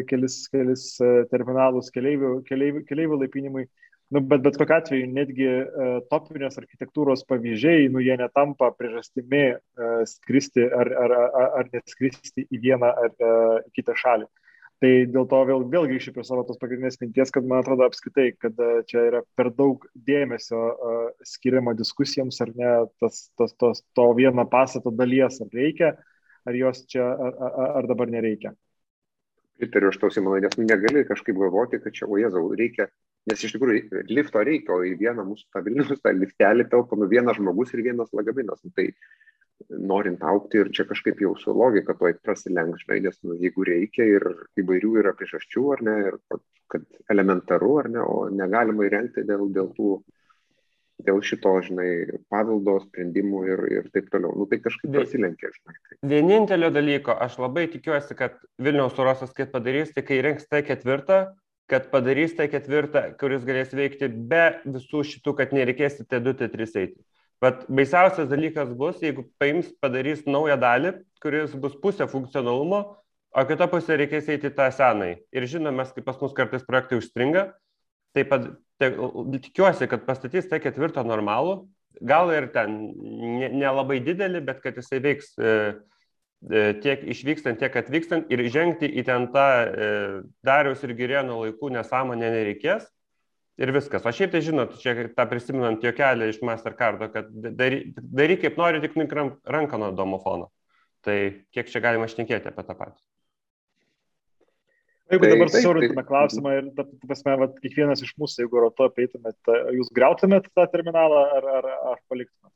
[0.09, 0.87] kelis, kelis
[1.29, 3.67] terminalus keleivių, keleivių, keleivių laipinimui.
[3.69, 9.43] Uh, Nu, bet bet kokiu atveju netgi uh, topinės architektūros pavyzdžiai, nu, jie netampa priežastimi
[9.53, 14.25] uh, skristi ar, ar, ar, ar neskristi į vieną ar uh, į kitą šalį.
[14.81, 18.31] Tai dėl to vėl, vėl grįšiu prie savo tos pagrindinės minties, kad man atrodo apskritai,
[18.41, 18.57] kad
[18.89, 22.71] čia yra per daug dėmesio uh, skiriama diskusijams, ar ne
[23.03, 25.93] tas, tas, tas, to vieno pastato dalies, ar reikia,
[26.49, 28.55] ar jos čia, ar, ar, ar dabar nereikia.
[29.59, 32.87] Pritariu aš tausiai, manau, nes negali kažkaip galvoti, kad čia, o Jėzau, reikia
[33.29, 37.09] Nes iš tikrųjų lifto reikia, o į vieną mūsų tą Vilnius, tą liftelį telpa nu
[37.11, 38.63] vienas žmogus ir vienas lagaminas.
[38.65, 38.91] Nu, tai
[39.91, 44.07] norint aukti ir čia kažkaip jau su logika to prasilenks, žinai, nes nu, jeigu reikia
[44.19, 44.29] ir
[44.63, 46.21] įvairių yra priežasčių, ar ne, ir
[46.73, 49.99] kad elementaru, ar ne, o negalima įrengti dėl, dėl tų
[51.07, 51.91] dėl šito, žinai,
[52.33, 54.33] paveldo sprendimų ir, ir taip toliau.
[54.35, 55.77] Nu, tai kažkaip prasilenkia, žinai.
[56.11, 61.21] Vienintelio dalyko, aš labai tikiuosi, kad Vilniaus urosas kaip padarys, tai kai rinks T4,
[61.69, 66.99] kad padarys tą ketvirtą, kuris galės veikti be visų šitų, kad nereikės T2, T3 eiti.
[67.43, 72.81] Bet baisiausias dalykas bus, jeigu paims, padarys naują dalį, kuris bus pusė funkcionalumo,
[73.31, 75.13] o kita pusė reikės eiti tą senai.
[75.31, 77.45] Ir žinome, kaip pas mus kartais projektai užstringa,
[78.17, 78.49] tai pad,
[78.81, 78.91] te,
[79.45, 81.61] tikiuosi, kad pastatys tą ketvirtą normalų,
[82.09, 82.81] gal ir ten
[83.55, 85.55] nelabai ne didelį, bet kad jisai veiks e,
[86.83, 89.89] tiek išvykstant, tiek atvykstant ir žengti į ten tą e,
[90.47, 92.87] Dariaus ir Girėno laikų nesąmonę nereikės.
[93.59, 94.05] Ir viskas.
[94.07, 98.55] O šiaip tai žinot, čia tą prisiminant jo kelią iš Mastercardo, kad daryk dary kaip
[98.61, 100.53] nori, tik nuik ranką nuo domofono.
[101.03, 101.17] Tai
[101.55, 103.01] kiek čia galima šnekėti apie tą patį.
[105.09, 109.39] Jeigu tai, dabar susiaurintume klausimą ir, ta prasme, vat, kiekvienas iš mūsų, jeigu rato apeitumėt,
[109.75, 112.53] jūs greutumėt tą terminalą ar, ar, ar paliktumėt?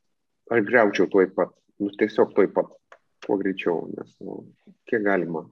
[0.53, 2.69] Aš greučiau tuoj pat, nu, tiesiog tuoj pat,
[3.27, 4.43] kuo greičiau, nes nu,
[4.91, 5.45] kiek galima.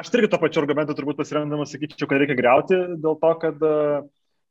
[0.00, 4.04] Aš irgi to pačiu argumentu turbūt pasiremdamas sakyčiau, kad reikia greuti dėl to, kad uh,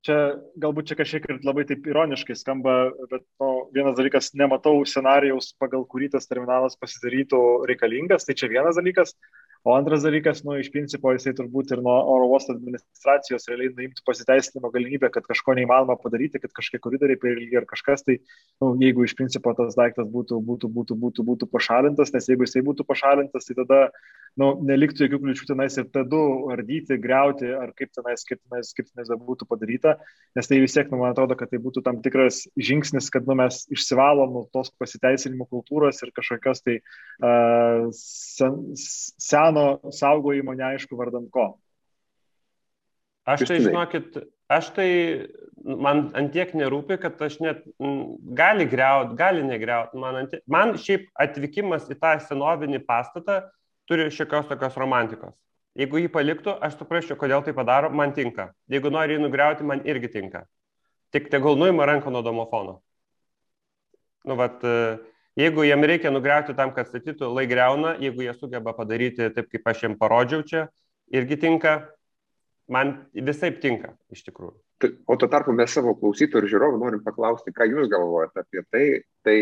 [0.06, 0.18] čia
[0.62, 2.76] galbūt čia kažkiek ir labai taip ironiškai skamba,
[3.12, 8.80] bet nu, vienas dalykas, nematau scenarijaus, pagal kurį tas terminalas pasidarytų reikalingas, tai čia vienas
[8.80, 9.16] dalykas,
[9.64, 14.06] O antras dalykas, nu, iš principo, jisai turbūt ir nuo oro uosto administracijos realiai nuimtų
[14.08, 18.22] pasiteisinimo galimybę, kad kažko neįmanoma padaryti, kad kažkiek koridoriai per ilgi ar kažkas, tai
[18.64, 22.64] nu, jeigu iš principo tas daiktas būtų, būtų, būtų, būtų, būtų pašalintas, nes jeigu jisai
[22.70, 23.82] būtų pašalintas, tai tada
[24.40, 26.22] nu, neliktų jokių kliučių tenais ir tada
[26.54, 29.98] ardyti, greuti, ar kaip tenais, kaip tenais, kaip tenais būtų padaryta,
[30.40, 33.36] nes tai vis tiek, nu, man atrodo, kad tai būtų tam tikras žingsnis, kad nu,
[33.40, 40.98] mes išsivalom nuo tos pasiteisinimo kultūros ir kažkokios tai uh, sen, sen seno saugojimo neaišku
[40.98, 41.58] vardant ko.
[43.30, 44.18] Aš tai, žinokit,
[44.50, 44.90] aš tai,
[45.64, 47.62] man antiek nerūpi, kad aš net
[48.34, 49.94] gali greut, gali negreut.
[49.94, 53.44] Man, antiek, man šiaip atvykimas į tą senovinį pastatą
[53.90, 55.36] turi šiokios tokios romantikos.
[55.78, 58.50] Jeigu jį paliktų, aš suprasčiau, kodėl tai padaro, man tinka.
[58.72, 60.44] Jeigu nori jį nugriauti, man irgi tinka.
[61.14, 62.80] Tik tegul nuima ranką nuo domofono.
[64.28, 64.98] Nu, vat, uh,
[65.40, 69.70] Jeigu jiem reikia nugriauti tam, kad statytų, lai greuna, jeigu jie sugeba padaryti taip, kaip
[69.72, 70.66] aš jiem parodžiau čia,
[71.16, 71.76] irgi tinka,
[72.68, 74.58] man visai tinka iš tikrųjų.
[75.08, 78.84] O tuo tarpu mes savo klausytojų ir žiūrovų norim paklausti, ką jūs galvojate apie tai.
[79.28, 79.38] Tai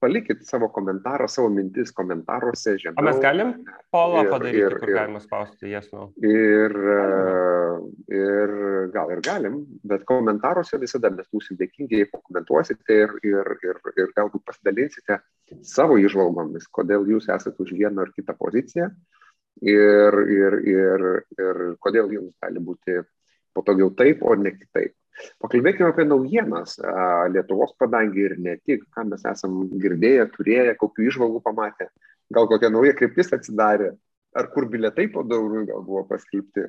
[0.00, 3.02] palikit savo komentarą, savo mintis komentaruose žemiau.
[3.02, 3.52] O mes galim
[3.92, 6.06] polą padaryti, ir, kur ir, galima spausti jas nuo.
[6.24, 6.76] Ir,
[8.16, 8.54] ir
[8.94, 9.60] gal ir galim,
[9.92, 15.20] bet komentaruose visada mes būsim dėkingi, jei pakomentuosite ir, ir, ir, ir galbūt pasidalinsite
[15.66, 18.90] savo išvalgomis, kodėl jūs esate už vieną ar kitą poziciją
[19.60, 21.08] ir, ir, ir,
[21.38, 23.02] ir kodėl jums gali būti
[23.56, 24.94] patogiau taip, o ne kitaip.
[25.42, 26.76] Pakalbėkime apie naujienas
[27.34, 31.90] Lietuvos padangį ir ne tik, ką mes esam girdėję, turėję, kokiu išvalgų pamatę,
[32.34, 33.92] gal kokia nauja kryptis atsidarė,
[34.36, 36.68] ar kur biletai po daurų gal buvo paskelbti.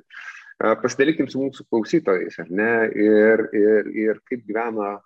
[0.82, 5.00] Pasidalikim su mūsų klausytojais, ar ne, ir, ir, ir kaip gyvena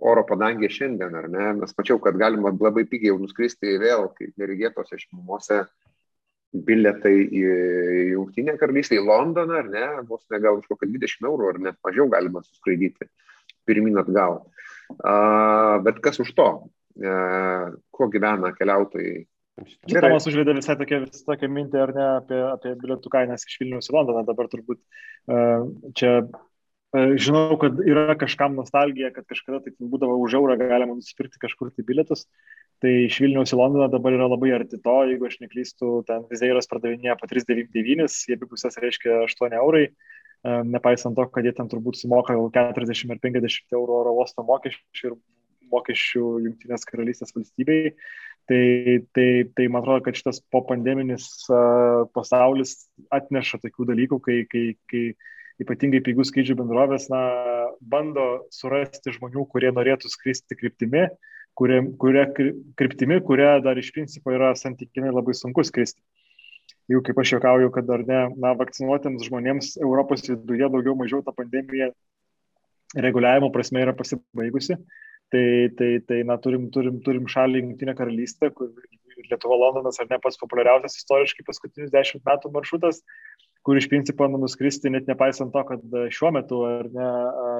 [0.00, 4.98] oro padangė šiandien, ar ne, nes mačiau, kad galima labai pigiai nuskristi vėl, kaip neregėtose
[4.98, 5.62] šeimose
[6.50, 7.42] bilietai į
[8.14, 11.78] Jungtinę karalystę, į Londoną, ar ne, vos ne gal už kokią 20 eurų, ar net
[11.86, 13.08] mažiau galima suskraidyti
[13.68, 14.40] pirmin atgal.
[14.98, 16.48] Uh, bet kas už to?
[16.98, 19.22] Uh, kuo gyvena keliautojai?
[19.86, 23.58] Čia Tomas užvedė visai tokia, visai tokia mintį, ar ne, apie, apie bilietų kainas iš
[23.60, 24.24] Vilnius į Londoną.
[24.26, 26.16] Dabar turbūt uh, čia
[26.90, 31.84] žinau, kad yra kažkam nostalgija, kad kažkada tai būdavo už eurą galima nusipirkti kažkur tai
[31.86, 32.26] bilietus.
[32.80, 36.68] Tai iš Vilniaus į Londoną dabar yra labai arti to, jeigu aš neklystu, ten vizeiras
[36.70, 39.90] pardavinėja po 399, jie abi pusės reiškia 8 eurai,
[40.64, 45.18] nepaisant to, kad jie ten turbūt sumoka 40 ar 50 eurų oro uosto mokesčių ir
[45.70, 47.94] mokesčių Junktinės karalystės valstybei.
[48.50, 48.62] Tai,
[49.14, 54.64] tai, tai man atrodo, kad šitas po pandeminis uh, pasaulis atneša tokių dalykų, kai, kai,
[54.90, 55.02] kai
[55.62, 57.20] ypatingai pigių skrydžių bendrovės na,
[57.80, 61.06] bando surasti žmonių, kurie norėtų skristi kryptimi,
[61.58, 62.26] kuria, kuria
[62.78, 66.00] kryptimi, kuria dar iš principo yra santykinai labai sunku skristi.
[66.90, 71.34] Jau kaip aš juokauju, kad dar ne, na, vakcinuotėms žmonėms Europos viduje daugiau mažiau ta
[71.34, 71.92] pandemija
[72.98, 74.78] reguliavimo prasme yra pasibaigusi.
[75.30, 75.44] Tai,
[75.78, 78.72] tai, tai na, turim, turim, turim šalį Junktinę karalystę, kur
[79.28, 83.02] Lietuva Londonas ar ne pats populiariausias istoriškai paskutinius dešimt metų maršrutas,
[83.66, 87.08] kur iš principo nu, nuskristi net nepaisant to, kad e, šiuo metu ar ne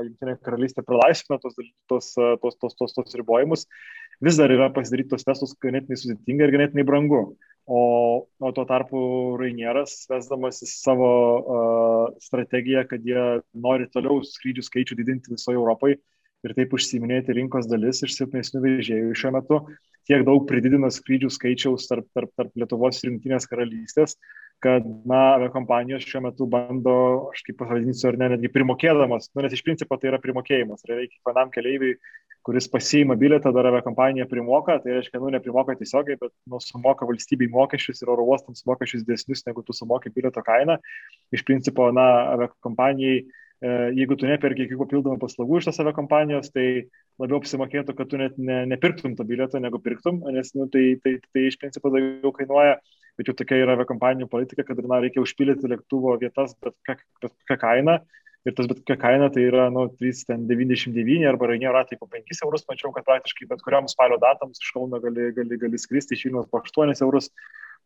[0.06, 1.56] Junktinė karalystė pralaisvino tos,
[1.90, 3.66] tos, tos, tos, tos, tos ribojimus,
[4.24, 7.24] vis dar yra pasidaryti tos testus ganėtinai sudėtinga ir ganėtinai brangu.
[7.70, 7.80] O,
[8.26, 9.00] o tuo tarpu
[9.38, 13.20] Rainieras, vesdamas į savo uh, strategiją, kad jie
[13.54, 16.00] nori toliau skrydžių skaičių didinti visoje Europoje
[16.46, 19.60] ir taip užsiminėti rinkos dalis iš silpnesnių vežėjų šiuo metu,
[20.08, 24.16] tiek daug prididina skrydžių skaičiaus tarp, tarp, tarp Lietuvos ir Junktinės karalystės,
[24.60, 26.94] kad, na, aviakompanijos šiuo metu bando,
[27.32, 31.14] aš kaip pavadinsiu, ar ne, netgi primokėdamas, nu, nes iš principo tai yra primokėjimas, reikia
[31.14, 31.94] kiekvienam keleiviui,
[32.46, 37.50] kuris pasiima bilietą, dar aviakompanija primoka, tai reiškia, nu, neprimoka tiesiogiai, bet, nu, sumoka valstybei
[37.52, 40.78] mokesčius ir oro uostams mokesčius didesnius, negu tu sumoki bilieto kainą.
[41.36, 43.24] Iš principo, na, aviakompanijai
[43.60, 46.66] jeigu tu neperki jokių papildomų paslaugų iš tos aviakompanijos, tai
[47.20, 51.18] labiau apsimokėtų, kad tu net ne, nepirktum to bilietą, negu pirktum, nes nu, tai, tai,
[51.28, 52.78] tai iš principo daugiau kainuoja,
[53.20, 58.00] bet jau tokia yra aviakompanijų politika, kad na, reikia užpildyti lėktuvo vietas bet kokią kainą.
[58.48, 62.64] Ir tas bet kokia kaina tai yra nu, 399 arba Rainiero atveju po 5 eurus,
[62.70, 66.48] mačiau, kad praktiškai bet kuriam spalio datams iš Kauno gali, gali, gali skristi iš Vilnius
[66.48, 67.28] po 8 eurus.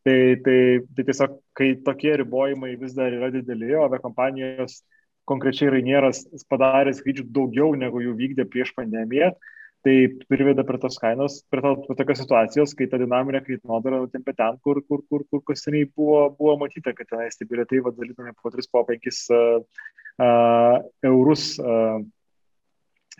[0.06, 0.58] Tai, tai,
[0.94, 4.84] tai tiesiog, kai tokie ribojimai vis dar yra dideli, o aviakompanijos
[5.28, 9.32] konkrečiai Rainieras padarė skrydžių daugiau negu jų vykdė prieš pandemiją,
[9.84, 9.94] tai
[10.30, 14.56] priveda prie tos kainos, prie, to, prie tokios situacijos, kai ta dinaminė kainodara nutempė ten,
[14.64, 18.52] kur, kur, kur, kur, kur seniai buvo, buvo matyta, kad tenais tie bilietai vadinami po
[18.54, 19.60] 3, po 5 uh,
[20.24, 20.78] uh,
[21.10, 21.50] eurus.
[21.60, 22.00] Uh,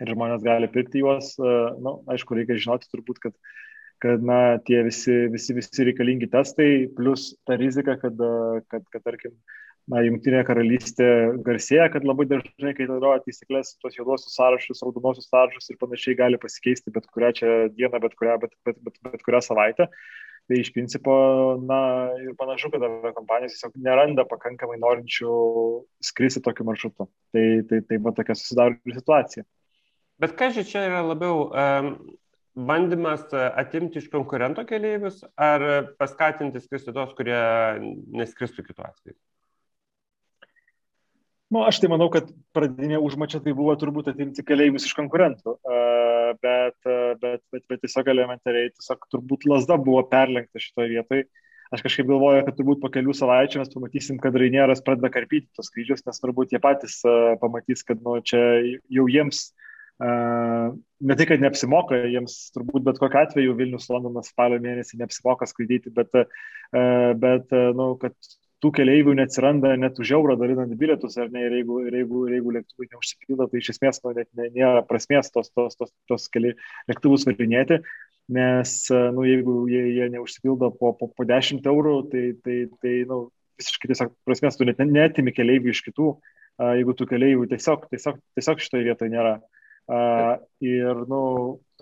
[0.01, 3.37] ir žmonės gali pirkti juos, uh, na, nu, aišku, reikia žinoti turbūt, kad
[4.03, 8.19] kad na, tie visi, visi, visi reikalingi testai, plus ta rizika, kad,
[8.69, 9.31] kad, kad tarkim,
[9.91, 11.07] na, Junktinė karalystė
[11.45, 16.39] garsėja, kad labai dažnai, kai naudoja taisyklės, tuos juodosius sąrašus, raudonosius sąrašus ir panašiai gali
[16.41, 19.89] pasikeisti bet kurią čia dieną, bet kurią, bet, bet, bet, bet kurią savaitę.
[20.45, 21.13] Tai iš principo,
[21.65, 21.79] na,
[22.21, 22.83] ir panašu, kad
[23.17, 25.37] kompanijos tiesiog neranda pakankamai norinčių
[26.05, 27.07] skristi tokiu maršrutu.
[27.33, 29.45] Tai, tai, tai va tokia susidaro situacija.
[30.21, 31.89] Bet ką čia yra labiau um,
[32.55, 37.41] bandymas atimti iš konkurento keleivius ar paskatinti skristi tos, kurie
[38.21, 39.17] neskristų kitu atveju?
[41.53, 45.53] Nu, aš tai manau, kad pradinė užmačia tai buvo turbūt atimti keleivius iš konkurentų,
[46.41, 46.77] bet,
[47.21, 51.27] bet, bet, bet tiesiog elementariai, tiesiog turbūt lasda buvo perlenkta šitoje vietoje.
[51.73, 55.69] Aš kažkaip galvoju, kad turbūt po kelių savaičių mes pamatysim, kad Rainieras pradeda karpyti tos
[55.69, 56.99] skrydžius, nes turbūt jie patys
[57.41, 58.41] pamatys, kad nu, čia
[58.93, 59.47] jau jiems
[59.99, 65.93] ne tai, kad neapsimoka, jiems turbūt bet kokiu atveju Vilnius, Londonas spalio mėnesį neapsimoka skraidyti,
[65.95, 66.11] bet,
[67.21, 68.17] bet nu, kad
[68.63, 72.37] tų keleivių neatsiranda net už eurą dalinant bilietus, ar ne, ir jeigu, ir jeigu, ir
[72.37, 76.27] jeigu lėktuvai neužsipildo, tai iš esmės nu, net ne, nėra prasmės tos, tos, tos, tos
[76.33, 76.55] keli
[76.91, 77.81] lėktuvus varinėti,
[78.35, 78.75] nes,
[79.15, 83.25] nu, jeigu jie, jie neužsipildo po, po, po 10 eurų, tai, tai, tai nu,
[83.59, 86.15] visiškai tiesiog prasmės tu net netimi keleivių iš kitų,
[86.79, 89.35] jeigu tų keleivių tiesiog, tiesiog, tiesiog šitoje vietoje nėra.
[90.65, 91.21] Ir, nu,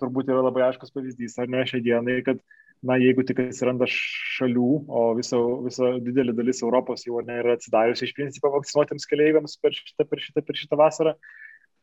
[0.00, 2.42] turbūt yra labai aiškus pavyzdys, ar ne šiai dienai, kad
[2.84, 8.06] na, jeigu tik atsiranda šalių, o visa, visa didelė dalis Europos jau ne, yra atsidariusi
[8.08, 11.14] iš principo vakcinuotiems keleiviams per šitą, per šitą, per šitą vasarą,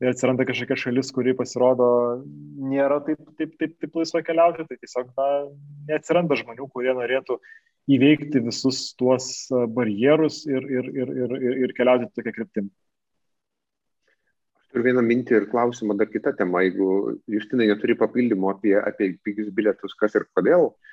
[0.01, 1.87] ir atsiranda kažkokia šalis, kuri pasirodo
[2.71, 5.27] nėra taip, taip, taip, taip laisva keliauti, tai tiesiog na,
[5.89, 7.39] neatsiranda žmonių, kurie norėtų
[7.91, 9.31] įveikti visus tuos
[9.73, 12.69] barjerus ir, ir, ir, ir, ir, ir keliauti tokia kryptim.
[14.71, 16.61] Turiu vieną mintį ir klausimą dar kitą temą.
[16.63, 20.90] Jeigu Justinai neturi papildymo apie, apie pigius bilietus, kas ir kodėl, um,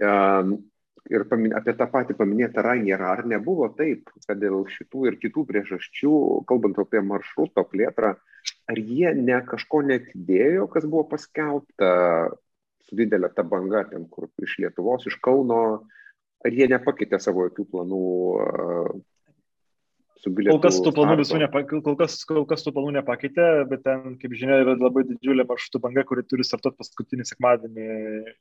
[0.00, 5.44] ir pamin, apie tą patį paminėtą Rainierą, ar nebuvo taip, kad dėl šitų ir kitų
[5.48, 6.14] priežasčių,
[6.48, 8.14] kalbant apie maršruto plėtrą,
[8.70, 11.92] ar jie ne kažko netidėjo, kas buvo paskelbta
[12.86, 15.62] su didelė ta banga, ten kur iš Lietuvos, iš Kauno,
[16.44, 18.04] ar jie nepakeitė savo jokių planų
[20.20, 20.54] su bilietu.
[20.54, 24.16] Kol kas tų planų visų nepa, kol kas, kol kas tų planų nepakeitė, bet ten,
[24.20, 27.86] kaip žinia, yra labai didžiulė maršrutų banga, kuri turi startuoti paskutinį sekmadienį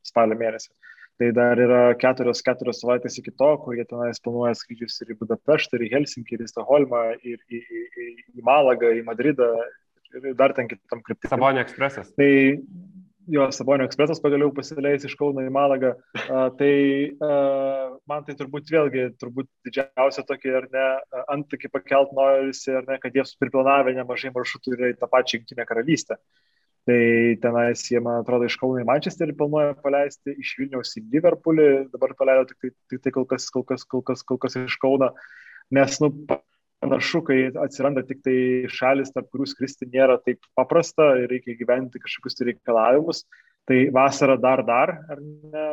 [0.07, 0.71] spalio mėnesį.
[1.19, 5.17] Tai dar yra keturios, keturios savaitės iki to, kur jie tenais planuoja skrydžius ir į
[5.19, 9.49] Budapeštą, ir į Helsinkį, ir į Stokholmą, ir į, į, į, į Malagą, į Madridą,
[10.15, 11.31] ir dar ten kitam kryptim.
[11.33, 12.13] Sabonio ekspresas.
[12.15, 12.29] Tai
[13.29, 15.93] jo Sabonio ekspresas pagaliau pasileis iš Kauno į Malagą.
[16.25, 16.73] A, tai
[17.23, 17.31] a,
[18.09, 20.85] man tai turbūt vėlgi, turbūt didžiausia tokia, ar ne,
[21.35, 25.67] antakį pakelt norisi, ar ne, kad jie supirplanavę nemažai maršrutų yra į tą pačią Junktinę
[25.69, 26.19] karalystę.
[26.89, 27.01] Tai
[27.43, 32.15] tenais jie, man atrodo, iš Kauno į Manchesterį planuoja paleisti, iš Vilniaus į Liverpoolį, dabar
[32.17, 35.11] paleido tik tai, tik tai kol, kas, kol, kas, kol, kas, kol kas iš Kauno,
[35.75, 36.09] nes, nu,
[36.83, 38.37] panašu, kai atsiranda tik tai
[38.71, 43.23] šalis, tarp kurių skristi nėra taip paprasta ir reikia gyventi kažkokius tai reikalavimus,
[43.69, 45.65] tai vasara dar dar, ar ne,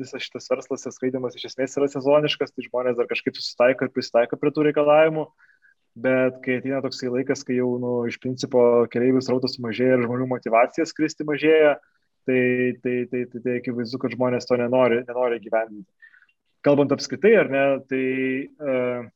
[0.00, 3.94] visas šitas verslas ir skraidimas iš esmės yra sezoniškas, tai žmonės dar kažkaip susitaiko ir
[3.94, 5.24] prisitaiko prie tų reikalavimų,
[6.00, 10.28] bet kai ateina toksai laikas, kai jau nu, iš principo keliaivių srautas mažėja ir žmonių
[10.30, 11.78] motivacija skristi mažėja,
[12.28, 12.42] tai,
[12.84, 15.88] tai, tai, tai, tai akivaizdu, kad žmonės to nenori, nenori gyventi.
[16.60, 18.04] Kalbant apskritai, ar ne, tai
[18.60, 19.08] uh,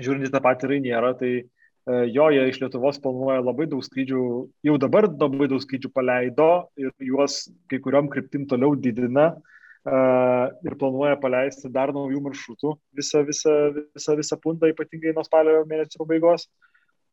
[0.00, 1.46] žiūrint į tą patį Rainierą, tai e,
[2.14, 4.22] jo, jie iš Lietuvos planuoja labai daug skrydžių,
[4.66, 10.78] jau dabar labai daug skrydžių paleido ir juos kai kuriuom kryptim toliau didina uh, ir
[10.80, 13.56] planuoja paleisti dar naujų maršrutų visą, visą,
[13.94, 16.48] visą, visą puntą, ypatingai nuo spalio mėnesio pabaigos.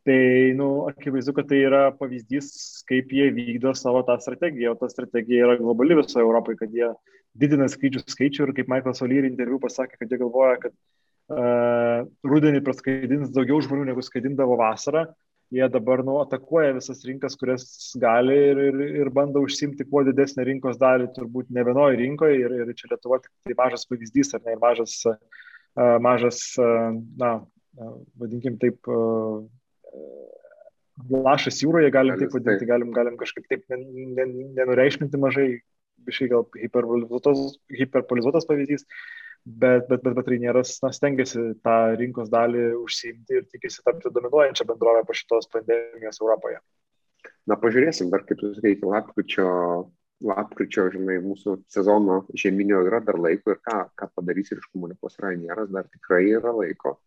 [0.01, 0.17] Tai,
[0.57, 2.47] nu, akivaizdu, kad tai yra pavyzdys,
[2.89, 6.87] kaip jie vykdo savo tą strategiją, o ta strategija yra globali visoje Europoje, kad jie
[7.37, 11.00] didina skrydžių skaičių ir kaip Michael Solyr interviu pasakė, kad jie galvoja, kad uh,
[11.31, 15.05] rudenį praskaidins daugiau žmonių negu skaidindavo vasarą.
[15.51, 17.65] Jie dabar nu, atakuoja visas rinkas, kurias
[17.99, 22.37] gali ir, ir, ir bando užsimti kuo didesnę rinkos dalį, turbūt ne vienoje rinkoje.
[22.39, 24.93] Ir, ir čia Lietuva tik tai mažas pavyzdys, ar ne, mažas,
[26.07, 26.39] mažas
[27.19, 27.33] na,
[28.21, 28.79] vadinkim taip,
[31.11, 35.49] lašas jūroje, galim taip vadinti, galim, galim kažkaip taip nenureikšminti mažai,
[36.07, 38.87] biškai gal hiperbolizuotas, hiperbolizuotas pavyzdys,
[39.45, 44.67] bet, bet, bet, bet Rainieras na, stengiasi tą rinkos dalį užsiimti ir tikisi tapti dominuojančią
[44.69, 46.61] bendrovę po šitos pandemijos Europoje.
[47.49, 49.47] Na, pažiūrėsim, dar kaip jūs reikia, lapkričio,
[50.21, 55.71] lapkričio, žinai, mūsų sezono žeminio yra dar laiko ir ką, ką padarys ir iškomunikuos Rainieras,
[55.73, 56.99] dar tikrai yra laiko.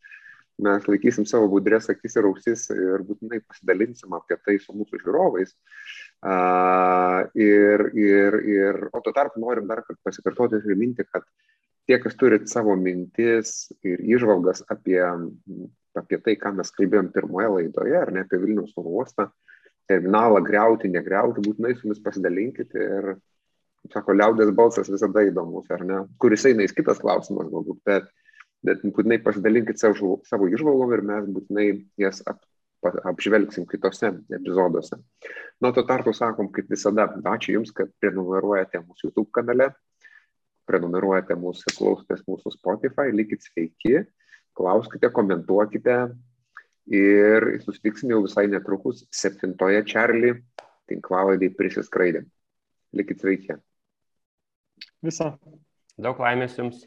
[0.64, 5.54] Mes laikysim savo budrės akis ir ausis ir būtinai pasidalinsim apie tai su mūsų žiūrovais.
[6.24, 11.26] Uh, ir, ir, ir, o tuo tarpu norim dar pasikartoti ir priminti, kad
[11.88, 15.00] tie, kas turit savo mintis ir išvalgas apie,
[15.98, 19.28] apie tai, ką mes kalbėjom pirmoje laidoje, ar ne apie Vilnius uostą,
[19.90, 23.10] terminalą greuti, negriauti, būtinai su mumis pasidalinkite ir,
[23.92, 28.08] sako, liaudės balsas visada įdomus, ar ne, kuris eina į kitas klausimas galbūt, bet,
[28.64, 31.68] bet būtinai pasidalinkite savo, savo išvalgom ir mes būtinai
[32.00, 32.40] jas ap,
[32.84, 34.98] apžvelgsim kitose epizoduose.
[35.60, 39.70] Nuo to tarpu sakom, kaip visada, ačiū Jums, kad prenumeruojate mūsų YouTube kanale,
[40.68, 44.04] prenumeruojate mūsų, klausotės mūsų Spotify, likit sveiki,
[44.56, 45.98] klauskite, komentuokite
[46.92, 50.34] ir susitiksim jau visai netrukus septintoje Čarlį
[50.90, 52.24] tinklalaidai prisiskraidė.
[52.94, 53.58] Likit sveiki.
[55.04, 55.34] Visą.
[56.00, 56.84] Daug laimės jums.